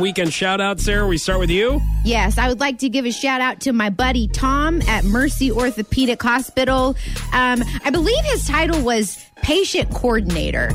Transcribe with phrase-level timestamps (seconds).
[0.00, 1.06] weekend shout out, Sarah.
[1.06, 1.80] We start with you.
[2.04, 5.52] Yes, I would like to give a shout out to my buddy Tom at Mercy
[5.52, 6.96] Orthopedic Hospital.
[7.32, 10.70] Um, I believe his title was patient coordinator,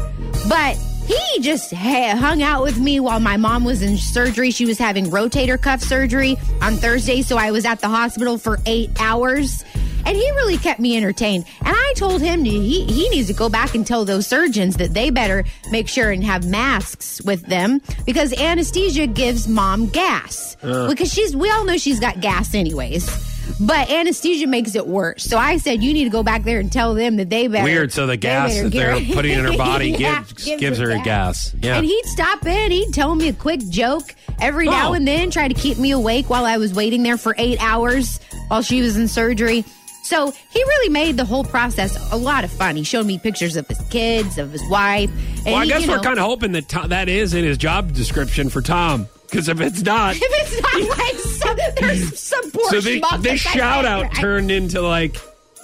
[0.47, 0.77] but
[1.07, 4.49] he just hung out with me while my mom was in surgery.
[4.51, 8.59] She was having rotator cuff surgery on Thursday, so I was at the hospital for
[8.65, 9.63] eight hours.
[10.05, 11.45] And he really kept me entertained.
[11.61, 14.93] And told him to, he, he needs to go back and tell those surgeons that
[14.93, 20.55] they better make sure and have masks with them because anesthesia gives mom gas.
[20.61, 23.33] Because she's, we all know she's got gas anyways.
[23.59, 25.23] But anesthesia makes it worse.
[25.23, 27.63] So I said, you need to go back there and tell them that they better.
[27.63, 27.91] Weird.
[27.91, 30.89] So the gas better that they're get- putting in her body Yeah, gives, gives her
[30.91, 31.53] a gas.
[31.61, 31.77] Yeah.
[31.77, 34.93] and he'd stop in, he'd tell me a quick joke every now Oh.
[34.93, 38.19] and then, try to keep me awake while I was waiting there for eight hours
[38.47, 39.63] while she was in surgery.
[40.05, 42.75] So he really made the whole process a lot of fun.
[42.75, 45.09] He showed me pictures of his kids, of his wife.
[45.37, 47.43] And well, I he, guess you we're kind of hoping that Tom, that is in
[47.43, 49.07] his job description for Tom.
[49.23, 52.81] Because if it's not, If it's not like some, there's some poor so
[53.17, 55.17] this shout out turned into like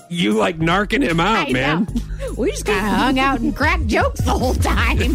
[0.09, 1.87] you like narking him out, I man.
[1.93, 2.01] know.
[2.37, 5.13] We just kind of hung out and cracked jokes the whole time.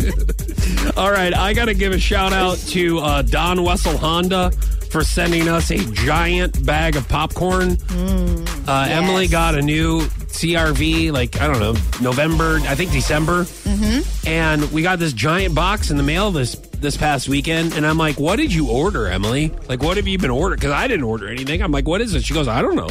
[0.96, 4.52] All right, I got to give a shout out to uh, Don Wessel Honda
[4.90, 7.76] for sending us a giant bag of popcorn.
[7.76, 13.44] Mm, uh, Emily got a new CRV, like, I don't know, November, I think December.
[13.44, 14.28] Mm-hmm.
[14.28, 17.72] And we got this giant box in the mail this this past weekend.
[17.72, 19.50] And I'm like, what did you order, Emily?
[19.68, 20.58] Like, what have you been ordering?
[20.58, 21.62] Because I didn't order anything.
[21.62, 22.22] I'm like, what is it?
[22.24, 22.88] She goes, I don't know.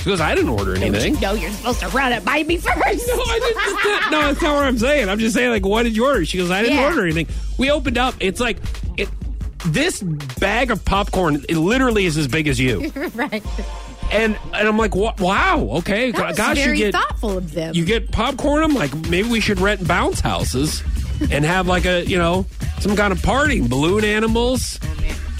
[0.00, 1.18] She goes, I didn't order anything.
[1.20, 2.74] no, you're supposed to run it by me first.
[3.08, 4.10] No, I didn't.
[4.12, 5.08] no, that's not what I'm saying.
[5.10, 6.24] I'm just saying, like, what did you order?
[6.24, 6.86] She goes, I didn't Yeah.
[6.86, 7.26] order anything.
[7.58, 8.14] We opened up.
[8.20, 8.58] It's like
[8.96, 9.08] it.
[9.66, 12.90] This bag of popcorn, it literally is as big as you.
[13.14, 13.42] right.
[14.10, 17.74] And and I'm like, wow, okay, That gosh, very you get thoughtful of them.
[17.74, 18.62] you get popcorn.
[18.62, 20.82] I'm like, maybe we should rent bounce houses
[21.30, 22.46] and have like a you know
[22.80, 24.78] some kind of party, balloon animals,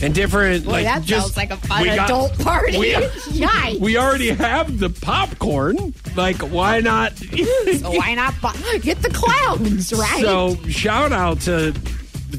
[0.02, 2.76] and different Boy, like that just sounds like a fun we got- adult party.
[2.78, 3.80] We, Yikes.
[3.80, 5.94] we already have the popcorn.
[6.16, 7.16] Like, why not?
[7.16, 10.20] so why not bu- get the clowns, right?
[10.20, 11.72] So shout out to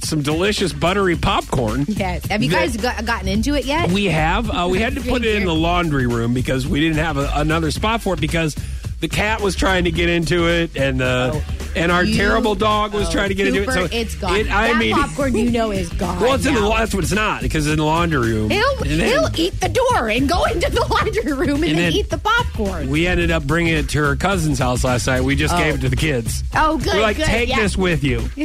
[0.04, 1.86] some delicious buttery popcorn.
[1.88, 2.26] yes.
[2.28, 3.92] Have you guys got, gotten into it yet?
[3.92, 4.50] We have.
[4.50, 7.30] Uh, we had to put it in the laundry room because we didn't have a,
[7.36, 8.56] another spot for it because
[9.00, 11.40] the cat was trying to get into it and uh,
[11.76, 13.72] and our You- terrible dog was oh, trying to get into it.
[13.72, 14.36] So it's gone.
[14.36, 16.20] It, I that mean, popcorn you know is gone.
[16.22, 18.50] well, it's in the that's what it's not because it's in the laundry room.
[18.50, 21.76] He'll then he'll eat the door and go into the laundry room and, And then,
[21.76, 22.90] then- eat the popcorn.
[22.90, 25.22] we ended up bringing it to her cousin's house last night.
[25.22, 25.58] We just Oh.
[25.58, 25.82] gave it oh.
[25.82, 26.44] to the kids.
[26.56, 27.60] Oh, good, We're like, good, take yeah.
[27.62, 28.30] this with you.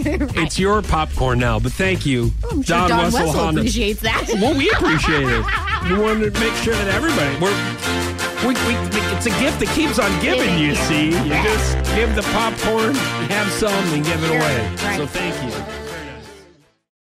[0.45, 1.59] It's your popcorn now.
[1.59, 3.61] But thank you, oh, I'm sure Don, Wessel, Honda.
[3.61, 4.29] appreciates that.
[4.35, 5.45] Well, we appreciate it.
[5.91, 8.75] We wanted to make sure that everybody we're we, we,
[9.17, 10.59] it's a gift that keeps on giving.
[10.59, 12.95] You see, you just give the popcorn,
[13.31, 14.97] have some, and give it away.
[14.97, 15.84] So thank you.